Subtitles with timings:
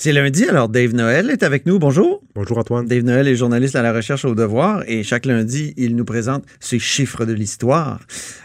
[0.00, 1.80] C'est lundi, alors Dave Noël est avec nous.
[1.80, 2.22] Bonjour.
[2.36, 2.86] Bonjour Antoine.
[2.86, 6.44] Dave Noël est journaliste à la recherche au devoir et chaque lundi, il nous présente
[6.60, 7.98] ses chiffres de l'histoire.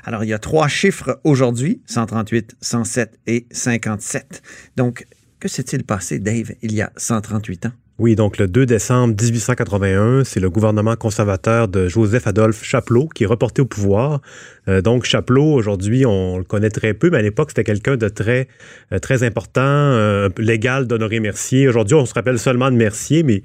[0.04, 4.42] Alors, il y a trois chiffres aujourd'hui, 138, 107 et 57.
[4.78, 5.06] Donc,
[5.40, 7.72] que s'est-il passé, Dave, il y a 138 ans?
[8.00, 13.28] Oui, donc le 2 décembre 1881, c'est le gouvernement conservateur de Joseph-Adolphe Chapelot qui est
[13.28, 14.20] reporté au pouvoir.
[14.68, 18.08] Euh, donc Chapelot, aujourd'hui, on le connaît très peu, mais à l'époque, c'était quelqu'un de
[18.08, 18.48] très,
[18.92, 21.68] euh, très important, euh, légal d'honorer Mercier.
[21.68, 23.44] Aujourd'hui, on se rappelle seulement de Mercier, mais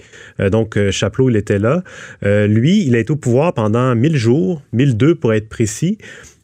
[0.51, 1.83] donc Chapelot, il était là.
[2.23, 5.99] lui, il a été au pouvoir pendant 1000 jours, 1002 pour être précis.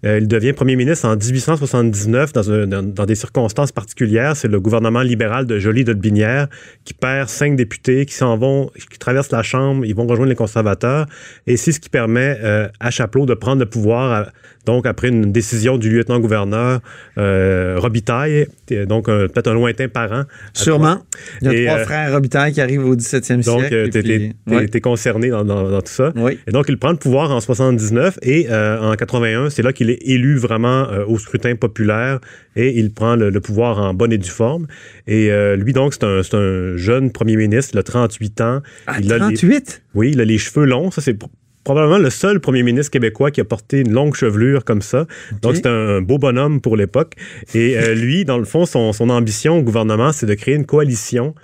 [0.04, 4.36] Euh, il devient premier ministre en 1879 dans, des circonstances particulières.
[4.36, 6.48] C'est le gouvernement libéral de Joly de Binière
[6.84, 10.36] qui perd cinq députés qui s'en vont, qui traversent la Chambre, ils vont rejoindre les
[10.36, 11.06] conservateurs.
[11.46, 14.30] Et c'est ce qui permet euh, à Chapelot de prendre le pouvoir
[14.66, 16.80] donc, après une décision du lieutenant-gouverneur
[17.18, 18.46] euh, Robitaille,
[18.88, 20.24] donc peut-être un lointain parent.
[20.52, 21.02] Sûrement.
[21.42, 23.44] Il y a trois euh, frères Robitaille qui arrivent au 17e siècle.
[23.44, 26.12] Donc, tu étais concerné dans, tout ça.
[26.16, 26.38] Oui.
[26.46, 29.90] Et donc, il prend le pouvoir en 79 et euh, en 81, c'est là qu'il
[29.90, 32.20] est élu vraiment au scrutin populaire
[32.56, 34.66] et il prend le, pouvoir en bonne et due forme.
[35.06, 38.62] Et lui, donc, c'est un, un, jeune premier ministre, il a 38 ans.
[38.86, 39.82] Ah, il 38?
[39.94, 40.90] oui, il a les cheveux longs.
[40.90, 41.18] Ça, c'est
[41.64, 45.06] probablement le seul premier ministre québécois qui a porté une longue chevelure comme ça.
[45.42, 47.14] Donc, c'est un beau bonhomme pour l'époque.
[47.54, 50.66] Et euh, lui, dans le fond, son, son ambition au gouvernement, c'est de créer une
[50.66, 51.34] coalition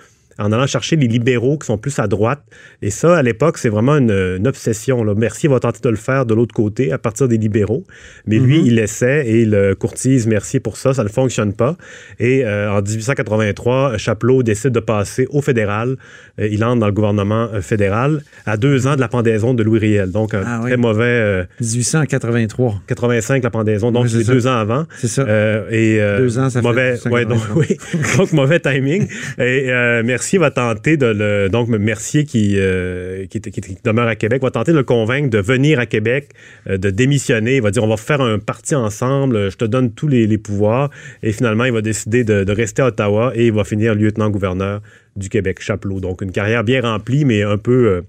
[0.41, 2.41] en allant chercher les libéraux qui sont plus à droite.
[2.81, 5.03] Et ça, à l'époque, c'est vraiment une, obsession.
[5.03, 5.13] Là.
[5.15, 7.85] Mercier va tenter de le faire de l'autre côté, à partir des libéraux.
[8.25, 8.65] Mais lui, mhm.
[8.65, 10.93] il essaie et il courtise Mercier pour ça.
[10.93, 11.75] Ça ne fonctionne pas.
[12.19, 15.95] Et euh, en 1883, Chapelot décide de passer au fédéral.
[16.39, 19.63] Euh, il entre dans le gouvernement euh, fédéral à deux ans de la pendaison de
[19.63, 20.11] Louis Riel.
[20.11, 21.45] Donc, un ah très mauvais...
[21.59, 22.81] 1883.
[22.87, 23.91] 85, la pendaison.
[23.91, 24.85] Donc, c'est deux ans avant.
[24.97, 25.25] C'est ça.
[25.71, 27.09] et, deux ans, ça mauvais, fait...
[27.09, 27.77] Ouais, donc, oui.
[28.17, 29.07] donc, mauvais timing.
[29.39, 29.67] Et
[30.03, 31.49] Mercier va tenter de le.
[31.49, 33.39] Donc, Mercier, qui, euh, qui,
[33.83, 36.29] demeure à Québec, va tenter de le convaincre de venir à Québec,
[36.67, 37.57] euh, de démissionner.
[37.57, 40.89] Il va dire on va faire un parti ensemble, je te donne tous les, pouvoirs.
[41.23, 44.81] Et finalement, il va décider de, rester à Ottawa et il va finir lieutenant-gouverneur
[45.15, 45.99] du Québec, Chapelot.
[45.99, 48.01] Donc, une carrière bien remplie, mais un peu, euh,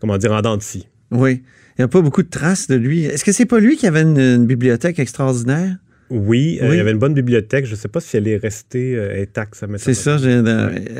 [0.00, 0.58] comment dire, en dents.
[1.10, 1.42] Oui.
[1.78, 3.04] Il n'y a pas beaucoup de traces de lui.
[3.04, 5.76] Est-ce que c'est pas lui qui avait une bibliothèque extraordinaire?
[6.10, 7.66] Oui, euh, il y avait une bonne bibliothèque.
[7.66, 9.64] Je ne sais pas si elle est restée euh, intacte.
[9.76, 10.18] C'est ça.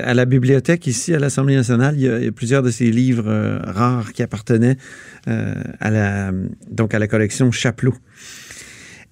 [0.02, 3.58] à la bibliothèque ici, à l'Assemblée nationale, il y, a, plusieurs de ces livres euh,
[3.62, 4.76] rares qui appartenaient
[5.26, 6.32] à, la,
[6.70, 7.94] donc à la collection Chapelot.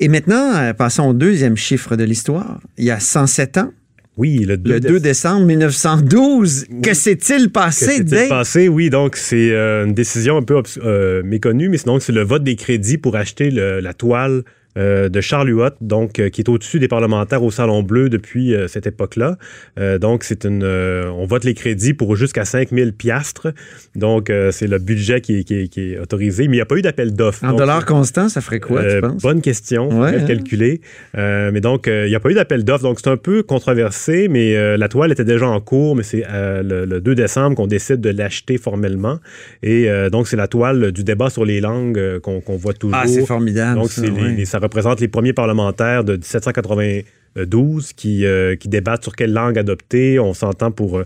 [0.01, 2.61] Et maintenant, passons au deuxième chiffre de l'histoire.
[2.79, 3.73] Il y a 107 ans,
[4.17, 6.67] oui, le 2, décembre 1912.
[6.83, 8.69] Que s'est-il passé, Que s'est-il passé?
[8.69, 10.63] Oui, donc c'est une décision un peu
[11.25, 14.45] méconnue, mais sinon c'est le vote des crédits pour acheter la toile
[14.79, 18.55] euh, de Charles Huot, donc euh, qui est au-dessus des parlementaires au Salon Bleu depuis
[18.55, 19.37] euh, cette époque-là.
[20.01, 23.49] donc c'est une, on vote les crédits pour jusqu'à 5000 piastres.
[23.97, 27.45] Donc c'est le budget qui est, autorisé, mais il n'y a pas eu d'appel d'offres.
[27.45, 29.23] En dollars constants, ça ferait quoi, tu penses?
[29.23, 30.81] Bonne question, ouais, calculer.
[31.15, 34.77] mais donc il n'y a pas eu d'appel d'offres, donc c'est un peu controversé, mais
[34.77, 38.59] la toile était déjà en cours, mais c'est le, 2 décembre qu'on décide de l'acheter
[38.59, 39.19] formellement.
[39.63, 42.99] Et donc c'est la toile du débat sur les langues qu'on voit toujours.
[43.01, 43.81] Ah, c'est formidable.
[43.81, 49.33] Donc c'est les, représente les premiers parlementaires de 1792 qui, euh, qui débattent sur quelle
[49.33, 50.19] langue adopter.
[50.19, 51.03] On s'entend pour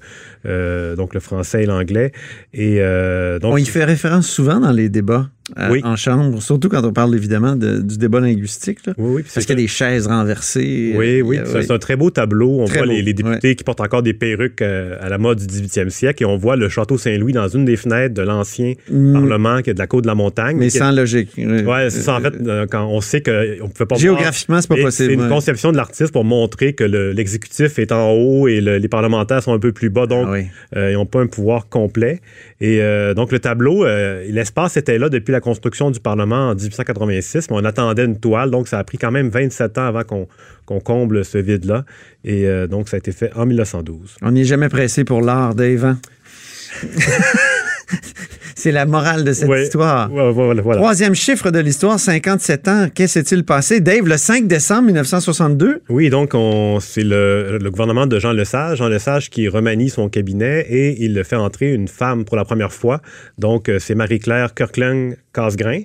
[0.47, 2.13] euh, donc le français et l'anglais.
[2.53, 5.29] Et euh, donc, on y fait référence souvent dans les débats.
[5.59, 8.79] Euh, en chambre, surtout quand on parle évidemment du débat linguistique.
[8.97, 10.95] Oui, parce qu'il y a des chaises renversées.
[10.97, 12.61] Oui, oui, c'est un très beau tableau.
[12.61, 15.91] On voit les, députés qui portent encore des perruques euh, à la mode du 18e
[15.91, 19.13] siècle et on voit le château Saint-Louis dans une des fenêtres de l'ancien mm.
[19.13, 20.57] Parlement qui est de la côte de la montagne.
[20.57, 21.33] Mais sans logique.
[21.37, 22.17] Oui, c'est ça.
[22.17, 25.11] En fait, euh, quand on sait qu'on ne peut pas Géographiquement, c'est pas possible.
[25.11, 29.43] C'est une conception de l'artiste pour montrer que l'exécutif est en haut et les parlementaires
[29.43, 30.29] sont un peu plus bas, donc
[30.75, 32.21] ah ils n'ont pas un pouvoir complet.
[32.61, 32.81] Et
[33.17, 37.65] donc le tableau, l'espace était là depuis la construction du Parlement en 1886, mais on
[37.65, 41.39] attendait une toile, donc ça a pris quand même 27 ans avant qu'on comble ce
[41.39, 41.85] vide-là.
[42.25, 44.17] Et euh, donc, ça a été fait en 1912.
[44.23, 45.85] On n'est jamais pressé pour l'art, Dave.
[45.85, 45.99] Hein?
[48.55, 50.13] C'est la morale de cette histoire.
[50.13, 50.81] Ouais, voilà, voilà.
[50.81, 52.89] Troisième chiffre de l'histoire, 57 ans.
[52.95, 53.81] Qu'est-ce s'est-il passé?
[53.81, 58.79] Dave, le 5 décembre 1962, Oui, donc on, c'est le, le gouvernement de Jean Lesage.
[58.79, 62.73] Jean Lesage qui remanie son cabinet et il fait entrer une femme pour la première
[62.73, 63.01] fois.
[63.37, 65.81] Donc, euh, c'est Marie-Claire Kirkland Casgrain,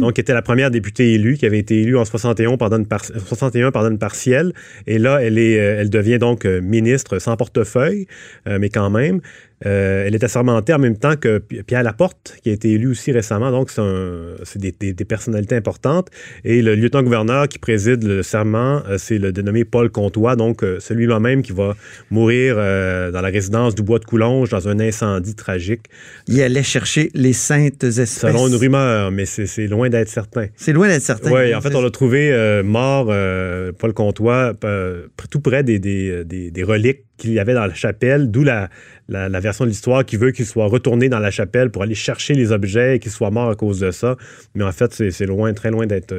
[0.00, 2.86] donc qui était la première députée élue, qui avait été élue en 61 pendant une,
[2.86, 4.52] par- 61 pendant une partielle.
[4.86, 8.06] Et là, elle, est, euh, elle devient donc euh, ministre sans portefeuille,
[8.46, 9.20] euh, mais quand même.
[9.66, 12.92] Euh, elle est assermentée en même temps que Pi- Pierre Laporte, qui a été élu
[12.92, 13.50] aussi récemment.
[13.50, 16.08] Donc, c'est, des, des- des personnalités importantes.
[16.44, 21.42] Et le lieutenant-gouverneur qui préside le serment, c'est le dénommé Paul Comtois, donc celui-là même
[21.42, 21.74] qui va
[22.10, 25.82] mourir euh, dans la résidence du Bois de Coulonge dans un incendie tragique,
[26.26, 28.18] il allait chercher les saintes espèces.
[28.20, 30.46] selon une rumeur, mais c'est, loin d'être certain.
[30.56, 31.30] C'est loin d'être certain.
[31.32, 35.78] Oui, en fait, on l'a trouvé euh, mort, euh, Paul Comtois, euh, tout près des,
[35.78, 38.70] des, des- des reliques qu'il y avait dans la chapelle, d'où la,
[39.08, 41.94] la, la version de l'histoire qui veut qu'il soit retourné dans la chapelle pour aller
[41.94, 44.16] chercher les objets et qu'il soit mort à cause de ça.
[44.54, 46.14] Mais en fait, c'est, loin, très loin d'être,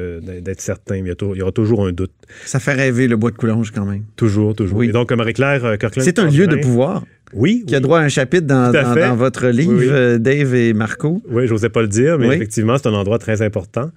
[0.58, 0.96] certain.
[0.96, 2.12] Il y, a il y aura toujours un doute.
[2.44, 4.04] Ça fait rêver le bois de Coulonge quand même.
[4.14, 4.78] Toujours, toujours.
[4.78, 4.88] Oui.
[4.90, 5.76] Et donc, Marie-Claire.
[5.98, 7.04] C'est un lieu de pouvoir
[7.34, 7.64] Oui.
[7.66, 8.70] qui a droit à un chapitre dans,
[9.16, 9.90] votre livre, Oui, oui.
[9.90, 11.22] euh, Dave et Marco.
[11.30, 12.34] Oui, j'osais pas le dire, mais Oui.
[12.36, 13.90] effectivement, c'est un endroit très important.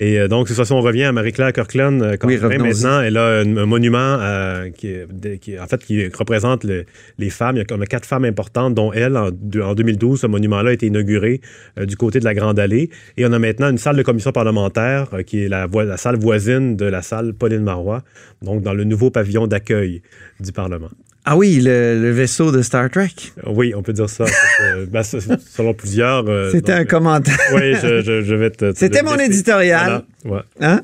[0.00, 2.16] Et euh, donc, c'est ça, si on revient à Marie-Claire Kirkland, euh,
[2.58, 6.84] maintenant, elle a un, un monument euh, qui, de- en fait, qui représente le-
[7.18, 7.56] les femmes.
[7.56, 10.70] Il y a comme quatre femmes importantes, dont elle, en, deux- en 2012, ce monument-là
[10.70, 11.40] a été inauguré
[11.86, 12.90] du côté de la Grande Allée.
[13.16, 16.84] Et on a maintenant une salle de commission parlementaire qui est la salle voisine de
[16.86, 18.02] la salle Pauline Marois,
[18.42, 20.02] donc dans le nouveau pavillon d'accueil
[20.40, 20.90] du Parlement.
[21.24, 23.10] Ah oui, le, le vaisseau de Star Trek.
[23.38, 24.24] Euh, Oui, on peut dire ça.
[24.60, 26.26] Euh, ben, selon plusieurs.
[26.28, 27.38] euh, C'était un commentaire.
[27.54, 28.72] Oui, je, je- je vais te.
[28.72, 30.02] te C'était mon éditorial.
[30.24, 30.44] Voilà.
[30.60, 30.66] Ouais.
[30.66, 30.80] Hein?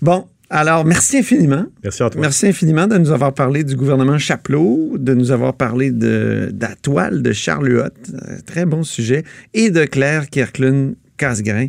[0.00, 1.66] Bon, alors merci infiniment.
[1.84, 2.20] Merci à toi.
[2.20, 6.62] Merci infiniment de nous avoir parlé du gouvernement Chapelot, de nous avoir parlé de, de
[6.62, 11.66] la toile de Charles Huot, euh, très bon sujet, et de Claire Kirkland Casgrain,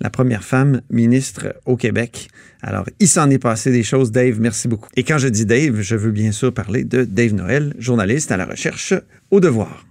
[0.00, 2.28] la première femme ministre au Québec.
[2.62, 4.88] Alors, il s'en est passé des choses, Dave, merci beaucoup.
[4.96, 8.36] Et quand je dis Dave, je veux bien sûr parler de Dave Noël, journaliste à
[8.36, 8.94] la recherche
[9.30, 9.86] au devoir.